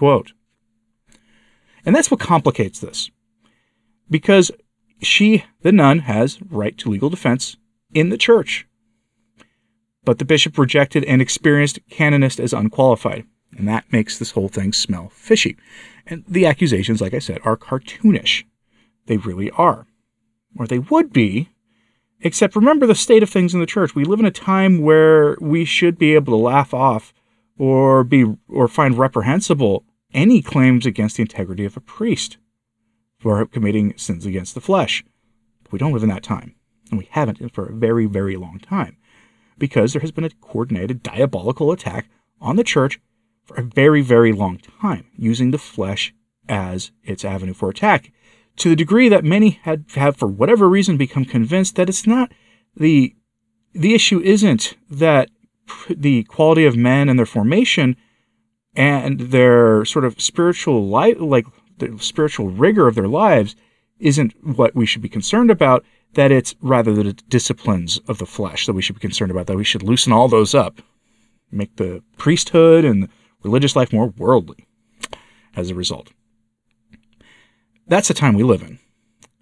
that's 1.84 2.10
what 2.10 2.18
complicates 2.18 2.80
this 2.80 3.10
because 4.10 4.50
she, 5.00 5.44
the 5.62 5.72
nun, 5.72 6.00
has 6.00 6.40
right 6.42 6.76
to 6.78 6.90
legal 6.90 7.10
defense 7.10 7.56
in 7.94 8.10
the 8.10 8.18
church. 8.18 8.66
But 10.04 10.18
the 10.18 10.24
bishop 10.24 10.58
rejected 10.58 11.04
an 11.04 11.20
experienced 11.20 11.78
canonist 11.90 12.40
as 12.40 12.52
unqualified, 12.52 13.24
and 13.56 13.68
that 13.68 13.92
makes 13.92 14.18
this 14.18 14.32
whole 14.32 14.48
thing 14.48 14.72
smell 14.72 15.10
fishy. 15.10 15.56
And 16.06 16.24
the 16.26 16.46
accusations, 16.46 17.00
like 17.00 17.14
I 17.14 17.18
said, 17.18 17.40
are 17.44 17.56
cartoonish. 17.56 18.44
They 19.06 19.18
really 19.18 19.50
are. 19.52 19.86
Or 20.56 20.66
they 20.66 20.78
would 20.78 21.12
be, 21.12 21.50
except 22.20 22.56
remember 22.56 22.86
the 22.86 22.94
state 22.94 23.22
of 23.22 23.30
things 23.30 23.54
in 23.54 23.60
the 23.60 23.66
church. 23.66 23.94
We 23.94 24.04
live 24.04 24.20
in 24.20 24.26
a 24.26 24.30
time 24.30 24.80
where 24.80 25.36
we 25.40 25.64
should 25.64 25.98
be 25.98 26.14
able 26.14 26.32
to 26.32 26.36
laugh 26.42 26.74
off 26.74 27.12
or 27.58 28.04
be 28.04 28.24
or 28.48 28.68
find 28.68 28.98
reprehensible 28.98 29.84
any 30.12 30.42
claims 30.42 30.86
against 30.86 31.16
the 31.16 31.22
integrity 31.22 31.64
of 31.64 31.76
a 31.76 31.80
priest 31.80 32.38
for 33.20 33.44
committing 33.46 33.96
sins 33.96 34.26
against 34.26 34.54
the 34.54 34.60
flesh. 34.60 35.04
But 35.62 35.72
we 35.72 35.78
don't 35.78 35.92
live 35.92 36.02
in 36.02 36.08
that 36.08 36.24
time. 36.24 36.56
And 36.90 36.98
we 36.98 37.08
haven't 37.10 37.52
for 37.52 37.66
a 37.66 37.72
very, 37.72 38.06
very 38.06 38.36
long 38.36 38.58
time 38.58 38.96
because 39.58 39.92
there 39.92 40.00
has 40.00 40.10
been 40.10 40.24
a 40.24 40.30
coordinated 40.40 41.02
diabolical 41.04 41.70
attack 41.70 42.08
on 42.40 42.56
the 42.56 42.64
church 42.64 42.98
for 43.44 43.54
a 43.56 43.62
very, 43.62 44.00
very 44.00 44.32
long 44.32 44.58
time, 44.58 45.06
using 45.16 45.50
the 45.50 45.58
flesh 45.58 46.12
as 46.48 46.90
its 47.04 47.24
avenue 47.24 47.54
for 47.54 47.68
attack, 47.68 48.10
to 48.56 48.70
the 48.70 48.76
degree 48.76 49.08
that 49.08 49.22
many 49.22 49.60
had 49.62 49.84
have 49.94 50.16
for 50.16 50.26
whatever 50.26 50.68
reason 50.68 50.96
become 50.96 51.24
convinced 51.24 51.76
that 51.76 51.88
it's 51.88 52.06
not 52.06 52.32
the 52.74 53.14
the 53.72 53.94
issue 53.94 54.20
isn't 54.20 54.76
that 54.90 55.30
the 55.88 56.24
quality 56.24 56.64
of 56.64 56.76
men 56.76 57.08
and 57.08 57.18
their 57.18 57.26
formation 57.26 57.96
and 58.74 59.20
their 59.20 59.84
sort 59.84 60.04
of 60.04 60.20
spiritual 60.20 60.86
life 60.86 61.16
like 61.20 61.46
the 61.80 61.98
spiritual 61.98 62.48
rigor 62.48 62.86
of 62.86 62.94
their 62.94 63.08
lives 63.08 63.56
isn't 63.98 64.32
what 64.42 64.74
we 64.74 64.86
should 64.86 65.02
be 65.02 65.08
concerned 65.08 65.50
about 65.50 65.84
that 66.14 66.32
it's 66.32 66.54
rather 66.60 66.92
the 66.92 67.12
disciplines 67.28 67.98
of 68.08 68.18
the 68.18 68.26
flesh 68.26 68.66
that 68.66 68.72
we 68.72 68.82
should 68.82 68.96
be 68.96 69.00
concerned 69.00 69.30
about 69.30 69.46
that 69.46 69.56
we 69.56 69.64
should 69.64 69.82
loosen 69.82 70.12
all 70.12 70.28
those 70.28 70.54
up 70.54 70.80
make 71.50 71.76
the 71.76 72.02
priesthood 72.16 72.84
and 72.84 73.08
religious 73.42 73.76
life 73.76 73.92
more 73.92 74.08
worldly 74.16 74.66
as 75.56 75.70
a 75.70 75.74
result. 75.74 76.10
That's 77.86 78.08
the 78.08 78.14
time 78.14 78.34
we 78.34 78.44
live 78.44 78.62
in. 78.62 78.78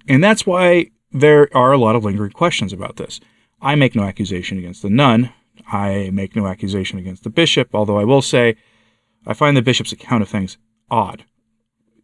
And 0.08 0.24
that's 0.24 0.46
why 0.46 0.90
there 1.12 1.54
are 1.54 1.72
a 1.72 1.78
lot 1.78 1.96
of 1.96 2.04
lingering 2.04 2.32
questions 2.32 2.72
about 2.72 2.96
this. 2.96 3.20
I 3.60 3.74
make 3.74 3.94
no 3.94 4.04
accusation 4.04 4.58
against 4.58 4.82
the 4.82 4.90
nun. 4.90 5.32
I 5.70 6.10
make 6.12 6.34
no 6.36 6.46
accusation 6.46 6.98
against 6.98 7.24
the 7.24 7.30
bishop 7.30 7.74
although 7.74 7.98
i 7.98 8.04
will 8.04 8.22
say 8.22 8.56
i 9.26 9.34
find 9.34 9.56
the 9.56 9.62
bishop's 9.62 9.92
account 9.92 10.22
of 10.22 10.28
things 10.28 10.56
odd 10.90 11.24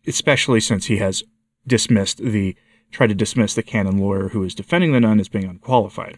especially 0.06 0.60
since 0.60 0.86
he 0.86 0.98
has 0.98 1.22
dismissed 1.66 2.18
the 2.18 2.56
tried 2.90 3.08
to 3.08 3.14
dismiss 3.14 3.54
the 3.54 3.62
canon 3.62 3.98
lawyer 3.98 4.28
who 4.28 4.44
is 4.44 4.54
defending 4.54 4.92
the 4.92 5.00
nun 5.00 5.18
as 5.18 5.28
being 5.28 5.48
unqualified. 5.48 6.16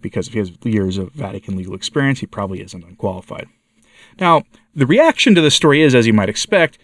Because 0.00 0.28
if 0.28 0.32
he 0.32 0.38
has 0.38 0.52
years 0.64 0.96
of 0.96 1.12
Vatican 1.12 1.56
legal 1.56 1.74
experience, 1.74 2.20
he 2.20 2.26
probably 2.26 2.62
isn't 2.62 2.84
unqualified. 2.84 3.48
Now, 4.18 4.44
the 4.74 4.86
reaction 4.86 5.34
to 5.34 5.42
this 5.42 5.54
story 5.54 5.82
is, 5.82 5.94
as 5.94 6.06
you 6.06 6.14
might 6.14 6.30
expect, 6.30 6.78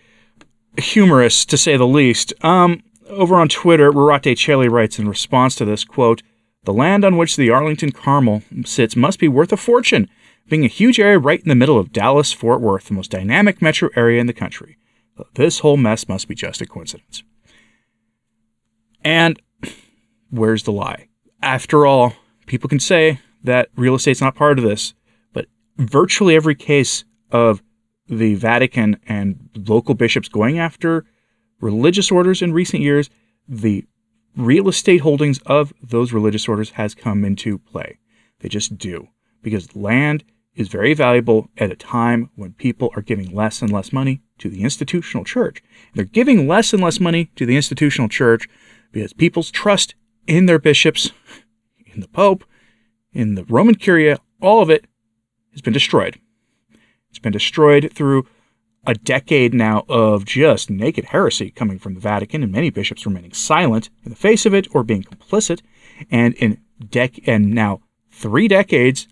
humorous 0.78 1.46
to 1.46 1.56
say 1.56 1.76
the 1.76 1.86
least. 1.86 2.34
Um, 2.44 2.82
over 3.08 3.36
on 3.36 3.48
Twitter, 3.48 3.90
Rorate 3.90 4.36
Caeli 4.36 4.68
writes 4.68 4.98
in 4.98 5.08
response 5.08 5.54
to 5.56 5.64
this 5.64 5.84
quote, 5.84 6.22
The 6.64 6.72
land 6.72 7.04
on 7.04 7.16
which 7.16 7.36
the 7.36 7.50
Arlington 7.50 7.92
Carmel 7.92 8.42
sits 8.64 8.96
must 8.96 9.18
be 9.18 9.28
worth 9.28 9.52
a 9.52 9.56
fortune, 9.56 10.10
being 10.48 10.64
a 10.64 10.68
huge 10.68 11.00
area 11.00 11.18
right 11.18 11.40
in 11.40 11.48
the 11.48 11.54
middle 11.54 11.78
of 11.78 11.92
Dallas 11.92 12.32
Fort 12.32 12.60
Worth, 12.60 12.86
the 12.88 12.94
most 12.94 13.10
dynamic 13.10 13.62
metro 13.62 13.88
area 13.96 14.20
in 14.20 14.26
the 14.26 14.32
country. 14.32 14.76
This 15.34 15.60
whole 15.60 15.76
mess 15.76 16.08
must 16.08 16.28
be 16.28 16.34
just 16.34 16.60
a 16.60 16.66
coincidence. 16.66 17.22
And 19.04 19.40
where's 20.30 20.64
the 20.64 20.72
lie? 20.72 21.08
After 21.42 21.86
all, 21.86 22.14
people 22.46 22.68
can 22.68 22.80
say 22.80 23.20
that 23.44 23.68
real 23.76 23.94
estate's 23.94 24.20
not 24.20 24.34
part 24.34 24.58
of 24.58 24.64
this, 24.64 24.94
but 25.32 25.46
virtually 25.76 26.34
every 26.34 26.54
case 26.54 27.04
of 27.30 27.62
the 28.08 28.34
Vatican 28.34 28.98
and 29.06 29.48
local 29.54 29.94
bishops 29.94 30.28
going 30.28 30.58
after 30.58 31.04
religious 31.60 32.10
orders 32.10 32.42
in 32.42 32.52
recent 32.52 32.82
years, 32.82 33.10
the 33.48 33.84
real 34.36 34.68
estate 34.68 35.00
holdings 35.00 35.40
of 35.46 35.72
those 35.82 36.12
religious 36.12 36.48
orders 36.48 36.70
has 36.70 36.94
come 36.94 37.24
into 37.24 37.58
play. 37.58 37.98
They 38.40 38.48
just 38.48 38.76
do 38.76 39.08
because 39.42 39.74
land 39.74 40.24
is 40.56 40.68
very 40.68 40.94
valuable 40.94 41.50
at 41.58 41.70
a 41.70 41.76
time 41.76 42.30
when 42.34 42.54
people 42.54 42.90
are 42.96 43.02
giving 43.02 43.32
less 43.32 43.62
and 43.62 43.70
less 43.70 43.92
money 43.92 44.22
to 44.38 44.48
the 44.48 44.62
institutional 44.62 45.24
church. 45.24 45.62
They're 45.94 46.04
giving 46.04 46.48
less 46.48 46.72
and 46.72 46.82
less 46.82 46.98
money 46.98 47.30
to 47.36 47.46
the 47.46 47.56
institutional 47.56 48.08
church 48.08 48.48
because 48.90 49.12
people's 49.12 49.50
trust 49.50 49.94
in 50.26 50.46
their 50.46 50.58
bishops, 50.58 51.10
in 51.86 52.00
the 52.00 52.08
Pope, 52.08 52.44
in 53.12 53.34
the 53.34 53.44
Roman 53.44 53.74
Curia, 53.74 54.18
all 54.40 54.62
of 54.62 54.70
it 54.70 54.86
has 55.52 55.60
been 55.60 55.72
destroyed. 55.72 56.18
It's 57.10 57.18
been 57.18 57.32
destroyed 57.32 57.92
through 57.94 58.26
a 58.86 58.94
decade 58.94 59.52
now 59.52 59.84
of 59.88 60.24
just 60.24 60.70
naked 60.70 61.06
heresy 61.06 61.50
coming 61.50 61.78
from 61.78 61.94
the 61.94 62.00
Vatican 62.00 62.42
and 62.42 62.52
many 62.52 62.70
bishops 62.70 63.04
remaining 63.04 63.32
silent 63.32 63.90
in 64.04 64.10
the 64.10 64.16
face 64.16 64.46
of 64.46 64.54
it 64.54 64.68
or 64.74 64.84
being 64.84 65.02
complicit, 65.02 65.60
and 66.10 66.34
in 66.34 66.58
dec 66.82 67.22
and 67.26 67.52
now 67.52 67.80
three 68.10 68.48
decades 68.48 69.08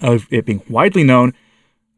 of 0.00 0.26
it 0.30 0.46
being 0.46 0.62
widely 0.68 1.04
known 1.04 1.34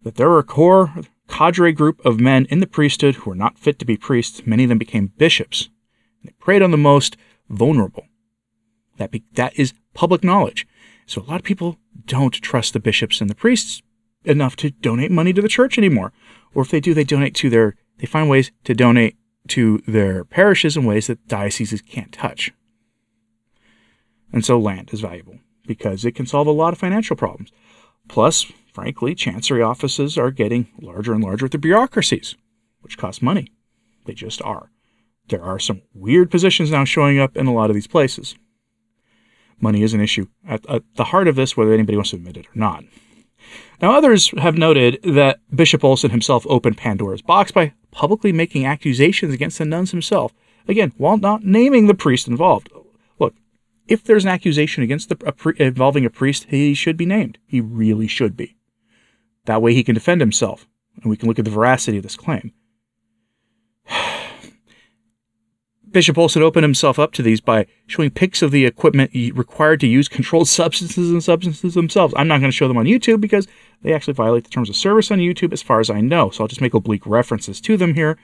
that 0.03 0.17
there 0.17 0.31
are 0.31 0.39
a 0.39 0.45
core 0.45 0.93
cadre 1.29 1.73
group 1.73 2.05
of 2.05 2.21
men 2.21 2.47
in 2.47 2.61
the 2.61 2.67
priesthood 2.67 3.17
who 3.17 3.31
are 3.31 3.37
not 3.37 3.59
fit 3.59 3.79
to 3.79 3.85
be 3.85 3.97
priests. 3.97 4.47
Many 4.47 4.65
of 4.65 4.69
them 4.69 4.79
became 4.79 5.13
bishops 5.19 5.69
they 6.25 6.33
preyed 6.39 6.63
on 6.63 6.71
the 6.71 6.77
most 6.77 7.17
vulnerable. 7.49 8.07
That, 8.97 9.11
be, 9.11 9.25
that 9.35 9.59
is 9.59 9.75
public 9.95 10.25
knowledge. 10.25 10.67
So 11.07 11.23
a 11.23 11.25
lot 11.25 11.41
of 11.41 11.45
people 11.45 11.79
don't 12.05 12.35
trust 12.35 12.73
the 12.73 12.81
bishops 12.81 13.21
and 13.21 13.31
the 13.31 13.35
priests 13.35 13.83
enough 14.25 14.57
to 14.57 14.71
donate 14.71 15.11
money 15.11 15.33
to 15.33 15.43
the 15.43 15.49
church 15.49 15.79
anymore. 15.79 16.13
Or 16.55 16.63
if 16.63 16.71
they 16.71 16.81
do, 16.81 16.95
they 16.95 17.05
donate 17.05 17.35
to 17.37 17.51
their, 17.51 17.77
they 17.99 18.07
find 18.07 18.29
ways 18.29 18.51
to 18.65 18.75
donate 18.75 19.17
to 19.49 19.79
their 19.87 20.25
parishes 20.25 20.77
in 20.77 20.85
ways 20.85 21.07
that 21.07 21.27
dioceses 21.29 21.81
can't 21.81 22.13
touch. 22.13 22.53
And 24.33 24.45
so 24.45 24.59
land 24.59 24.91
is 24.93 25.01
valuable 25.01 25.39
because 25.67 26.05
it 26.05 26.13
can 26.13 26.27
solve 26.27 26.47
a 26.47 26.53
lot 26.53 26.73
of 26.73 26.79
financial 26.79 27.17
problems. 27.17 27.51
Plus, 28.09 28.51
frankly, 28.73 29.15
chancery 29.15 29.63
offices 29.63 30.19
are 30.19 30.31
getting 30.31 30.69
larger 30.81 31.13
and 31.13 31.23
larger 31.23 31.45
with 31.45 31.53
the 31.53 31.59
bureaucracies, 31.59 32.35
which 32.81 32.99
cost 32.99 33.23
money. 33.23 33.53
They 34.07 34.15
just 34.15 34.43
are. 34.43 34.71
There 35.29 35.43
are 35.43 35.59
some 35.59 35.83
weird 35.93 36.31
positions 36.31 36.71
now 36.71 36.85
showing 36.85 37.19
up 37.19 37.37
in 37.37 37.47
a 37.47 37.53
lot 37.53 37.71
of 37.71 37.75
these 37.75 37.87
places. 37.87 38.35
Money 39.61 39.83
is 39.83 39.93
an 39.93 40.01
issue 40.01 40.27
at, 40.47 40.65
at 40.71 40.83
the 40.97 41.05
heart 41.05 41.29
of 41.29 41.37
this, 41.37 41.57
whether 41.57 41.73
anybody 41.73 41.97
wants 41.97 42.11
to 42.11 42.17
admit 42.17 42.37
it 42.37 42.47
or 42.47 42.55
not. 42.55 42.85
Now, 43.81 43.93
others 43.93 44.31
have 44.39 44.57
noted 44.57 45.01
that 45.03 45.41
Bishop 45.55 45.85
Olson 45.85 46.11
himself 46.11 46.47
opened 46.49 46.77
Pandora's 46.77 47.23
box 47.23 47.53
by 47.53 47.75
publicly 47.91 48.33
making 48.33 48.67
accusations 48.67 49.33
against 49.35 49.59
the 49.59 49.65
nuns 49.65 49.91
himself, 49.91 50.33
again, 50.67 50.93
while 50.97 51.17
not 51.17 51.45
naming 51.45 51.87
the 51.87 51.95
priest 51.95 52.29
involved. 52.29 52.71
If 53.89 54.05
there's 54.05 54.25
an 54.25 54.31
accusation 54.31 54.83
against 54.83 55.09
the, 55.09 55.17
a 55.27 55.63
involving 55.63 56.05
a 56.05 56.11
priest, 56.11 56.47
he 56.51 56.75
should 56.75 56.99
be 56.99 57.07
named. 57.07 57.39
He 57.47 57.61
really 57.61 58.07
should 58.07 58.37
be. 58.37 58.57
That 59.47 59.63
way 59.63 59.73
he 59.73 59.83
can 59.83 59.95
defend 59.95 60.21
himself, 60.21 60.69
and 60.97 61.11
we 61.11 61.17
can 61.17 61.27
look 61.27 61.39
at 61.39 61.47
the 61.47 61.51
veracity 61.51 61.97
of 61.97 62.03
this 62.03 62.17
claim. 62.17 62.53
Bishop 65.91 66.19
Olson 66.19 66.43
opened 66.43 66.65
himself 66.65 66.99
up 66.99 67.13
to 67.13 67.23
these 67.23 67.41
by 67.41 67.67
showing 67.87 68.11
pics 68.11 68.43
of 68.43 68.51
the 68.51 68.67
equipment 68.67 69.11
required 69.35 69.81
to 69.81 69.87
use 69.87 70.07
controlled 70.07 70.49
substances 70.51 71.11
and 71.11 71.25
substances 71.25 71.73
themselves. 71.73 72.13
I'm 72.15 72.29
not 72.29 72.41
going 72.41 72.51
to 72.51 72.57
show 72.57 72.69
them 72.69 72.77
on 72.77 72.85
YouTube 72.85 73.23
because 73.23 73.49
they 73.81 73.95
actually 73.95 74.13
violate 74.13 74.45
the 74.45 74.51
terms 74.51 74.69
of 74.69 74.77
service 74.77 75.11
on 75.11 75.19
YouTube 75.19 75.55
as 75.55 75.63
far 75.63 75.81
as 75.81 75.89
I 75.89 76.03
know. 76.03 76.29
So 76.29 76.45
I'll 76.45 76.49
just 76.49 76.61
make 76.61 76.75
oblique 76.75 77.07
references 77.07 77.59
to 77.63 77.79
them 77.79 77.95
here. 77.95 78.19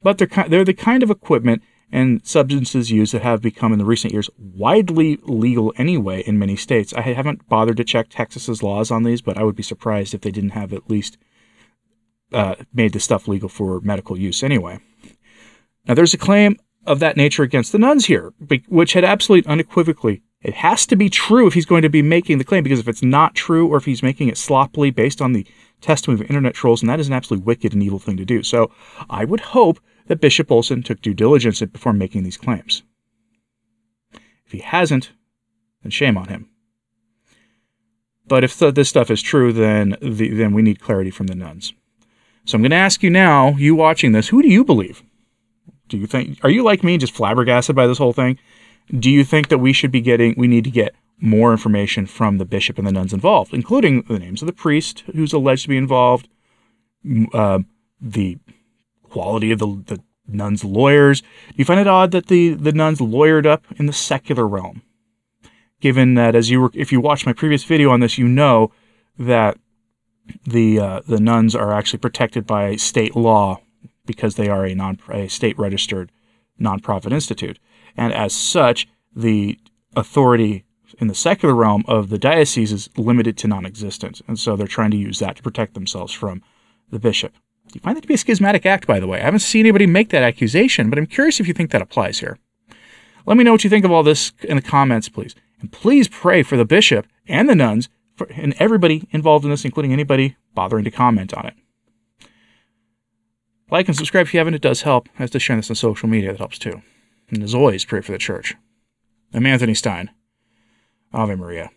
But 0.00 0.18
they're, 0.18 0.28
they're 0.48 0.64
the 0.64 0.74
kind 0.74 1.02
of 1.02 1.10
equipment 1.10 1.62
and 1.90 2.24
substances 2.26 2.90
used 2.90 3.14
that 3.14 3.22
have 3.22 3.40
become 3.40 3.72
in 3.72 3.78
the 3.78 3.84
recent 3.84 4.12
years 4.12 4.28
widely 4.36 5.18
legal 5.22 5.72
anyway 5.76 6.22
in 6.22 6.38
many 6.38 6.56
states. 6.56 6.92
I 6.92 7.00
haven't 7.00 7.48
bothered 7.48 7.76
to 7.78 7.84
check 7.84 8.08
Texas's 8.08 8.62
laws 8.62 8.90
on 8.90 9.04
these, 9.04 9.22
but 9.22 9.38
I 9.38 9.42
would 9.42 9.56
be 9.56 9.62
surprised 9.62 10.14
if 10.14 10.20
they 10.20 10.30
didn't 10.30 10.50
have 10.50 10.72
at 10.72 10.90
least 10.90 11.16
uh, 12.32 12.56
made 12.72 12.92
the 12.92 13.00
stuff 13.00 13.26
legal 13.26 13.48
for 13.48 13.80
medical 13.80 14.18
use 14.18 14.42
anyway. 14.42 14.80
Now, 15.86 15.94
there's 15.94 16.14
a 16.14 16.18
claim 16.18 16.56
of 16.86 17.00
that 17.00 17.16
nature 17.16 17.42
against 17.42 17.72
the 17.72 17.78
nuns 17.78 18.06
here, 18.06 18.32
which 18.68 18.92
had 18.92 19.04
absolutely 19.04 19.50
unequivocally 19.50 20.22
it 20.40 20.54
has 20.54 20.86
to 20.86 20.96
be 20.96 21.10
true 21.10 21.48
if 21.48 21.54
he's 21.54 21.66
going 21.66 21.82
to 21.82 21.88
be 21.88 22.02
making 22.02 22.38
the 22.38 22.44
claim, 22.44 22.62
because 22.62 22.78
if 22.78 22.88
it's 22.88 23.02
not 23.02 23.34
true 23.34 23.66
or 23.66 23.76
if 23.76 23.84
he's 23.84 24.02
making 24.02 24.28
it 24.28 24.38
sloppily 24.38 24.90
based 24.90 25.20
on 25.20 25.32
the 25.32 25.46
testimony 25.80 26.20
of 26.20 26.30
internet 26.30 26.54
trolls, 26.54 26.80
and 26.80 26.88
that 26.88 27.00
is 27.00 27.08
an 27.08 27.12
absolutely 27.12 27.44
wicked 27.44 27.72
and 27.72 27.82
evil 27.82 27.98
thing 27.98 28.16
to 28.16 28.24
do. 28.24 28.42
So 28.42 28.70
I 29.10 29.24
would 29.24 29.40
hope 29.40 29.80
that 30.08 30.20
Bishop 30.20 30.50
Olson 30.50 30.82
took 30.82 31.00
due 31.00 31.14
diligence 31.14 31.60
before 31.60 31.92
making 31.92 32.24
these 32.24 32.36
claims. 32.36 32.82
If 34.44 34.52
he 34.52 34.58
hasn't, 34.58 35.12
then 35.82 35.90
shame 35.90 36.18
on 36.18 36.28
him. 36.28 36.48
But 38.26 38.44
if 38.44 38.58
this 38.58 38.88
stuff 38.88 39.10
is 39.10 39.22
true, 39.22 39.52
then 39.52 39.96
the, 40.02 40.30
then 40.30 40.52
we 40.52 40.62
need 40.62 40.80
clarity 40.80 41.10
from 41.10 41.28
the 41.28 41.34
nuns. 41.34 41.72
So 42.44 42.56
I'm 42.56 42.62
going 42.62 42.70
to 42.70 42.76
ask 42.76 43.02
you 43.02 43.10
now, 43.10 43.50
you 43.56 43.74
watching 43.74 44.12
this, 44.12 44.28
who 44.28 44.42
do 44.42 44.48
you 44.48 44.64
believe? 44.64 45.02
Do 45.88 45.96
you 45.96 46.06
think, 46.06 46.38
are 46.42 46.50
you 46.50 46.62
like 46.62 46.84
me, 46.84 46.98
just 46.98 47.14
flabbergasted 47.14 47.76
by 47.76 47.86
this 47.86 47.98
whole 47.98 48.12
thing? 48.12 48.38
Do 48.98 49.10
you 49.10 49.24
think 49.24 49.48
that 49.48 49.58
we 49.58 49.72
should 49.72 49.90
be 49.90 50.00
getting, 50.00 50.34
we 50.36 50.48
need 50.48 50.64
to 50.64 50.70
get 50.70 50.94
more 51.20 51.52
information 51.52 52.06
from 52.06 52.38
the 52.38 52.44
bishop 52.44 52.78
and 52.78 52.86
the 52.86 52.92
nuns 52.92 53.12
involved, 53.12 53.52
including 53.52 54.02
the 54.02 54.18
names 54.18 54.40
of 54.40 54.46
the 54.46 54.52
priest 54.52 55.04
who's 55.14 55.32
alleged 55.32 55.62
to 55.62 55.68
be 55.68 55.76
involved, 55.76 56.28
uh, 57.34 57.60
the 58.00 58.38
quality 59.18 59.50
of 59.50 59.58
the, 59.58 59.66
the 59.86 60.02
nuns' 60.28 60.64
lawyers? 60.64 61.22
Do 61.22 61.56
you 61.56 61.64
find 61.64 61.80
it 61.80 61.88
odd 61.88 62.12
that 62.12 62.26
the, 62.26 62.54
the 62.54 62.72
nuns 62.72 63.00
lawyered 63.00 63.46
up 63.46 63.64
in 63.76 63.86
the 63.86 63.92
secular 63.92 64.46
realm? 64.46 64.82
Given 65.80 66.14
that, 66.14 66.34
as 66.34 66.50
you 66.50 66.60
were, 66.60 66.70
if 66.74 66.92
you 66.92 67.00
watched 67.00 67.26
my 67.26 67.32
previous 67.32 67.64
video 67.64 67.90
on 67.90 68.00
this, 68.00 68.18
you 68.18 68.28
know 68.28 68.72
that 69.18 69.58
the 70.44 70.78
uh, 70.80 71.00
the 71.06 71.20
nuns 71.20 71.54
are 71.54 71.72
actually 71.72 72.00
protected 72.00 72.46
by 72.46 72.76
state 72.76 73.14
law 73.14 73.60
because 74.04 74.34
they 74.34 74.48
are 74.48 74.64
a 74.64 74.74
non 74.74 74.98
a 75.10 75.28
state 75.28 75.56
registered 75.58 76.10
nonprofit 76.60 77.12
institute, 77.12 77.60
and 77.96 78.12
as 78.12 78.32
such, 78.32 78.88
the 79.14 79.56
authority 79.94 80.64
in 80.98 81.06
the 81.06 81.14
secular 81.14 81.54
realm 81.54 81.84
of 81.86 82.08
the 82.08 82.18
diocese 82.18 82.72
is 82.72 82.90
limited 82.96 83.36
to 83.38 83.48
non 83.48 83.64
existent. 83.64 84.20
And 84.26 84.38
so 84.38 84.56
they're 84.56 84.66
trying 84.66 84.90
to 84.90 84.96
use 84.96 85.20
that 85.20 85.36
to 85.36 85.42
protect 85.42 85.74
themselves 85.74 86.12
from 86.12 86.42
the 86.90 86.98
bishop. 86.98 87.34
You 87.74 87.80
find 87.80 87.96
that 87.96 88.02
to 88.02 88.08
be 88.08 88.14
a 88.14 88.18
schismatic 88.18 88.66
act, 88.66 88.86
by 88.86 89.00
the 89.00 89.06
way? 89.06 89.20
I 89.20 89.24
haven't 89.24 89.40
seen 89.40 89.60
anybody 89.60 89.86
make 89.86 90.08
that 90.10 90.22
accusation, 90.22 90.90
but 90.90 90.98
I'm 90.98 91.06
curious 91.06 91.40
if 91.40 91.48
you 91.48 91.54
think 91.54 91.70
that 91.70 91.82
applies 91.82 92.20
here. 92.20 92.38
Let 93.26 93.36
me 93.36 93.44
know 93.44 93.52
what 93.52 93.64
you 93.64 93.70
think 93.70 93.84
of 93.84 93.92
all 93.92 94.02
this 94.02 94.32
in 94.42 94.56
the 94.56 94.62
comments, 94.62 95.08
please. 95.08 95.34
And 95.60 95.70
please 95.70 96.08
pray 96.08 96.42
for 96.42 96.56
the 96.56 96.64
bishop 96.64 97.06
and 97.26 97.48
the 97.48 97.54
nuns 97.54 97.88
for, 98.16 98.26
and 98.32 98.54
everybody 98.58 99.06
involved 99.10 99.44
in 99.44 99.50
this, 99.50 99.64
including 99.64 99.92
anybody 99.92 100.36
bothering 100.54 100.84
to 100.84 100.90
comment 100.90 101.34
on 101.34 101.46
it. 101.46 101.54
Like 103.70 103.86
and 103.86 103.96
subscribe 103.96 104.26
if 104.26 104.34
you 104.34 104.38
haven't, 104.38 104.54
it 104.54 104.62
does 104.62 104.82
help. 104.82 105.08
As 105.18 105.30
to 105.32 105.38
sharing 105.38 105.58
this 105.58 105.70
on 105.70 105.76
social 105.76 106.08
media, 106.08 106.32
that 106.32 106.38
helps 106.38 106.58
too. 106.58 106.82
And 107.28 107.42
as 107.42 107.54
always, 107.54 107.84
pray 107.84 108.00
for 108.00 108.12
the 108.12 108.18
church. 108.18 108.54
I'm 109.34 109.44
Anthony 109.44 109.74
Stine. 109.74 110.10
Ave 111.12 111.34
Maria. 111.34 111.70